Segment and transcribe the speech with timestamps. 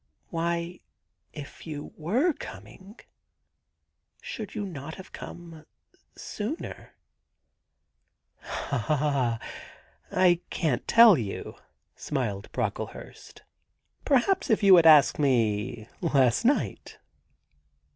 [0.31, 0.79] Why,
[1.31, 2.99] if you were coming,
[4.19, 5.63] should you not have come
[6.17, 6.95] sooner?'
[8.03, 9.39] * Ah,
[10.11, 11.53] I can't tell you,'
[11.95, 13.43] smiled Brocklehurst.
[13.73, 16.97] * Per haps if you had asked me last night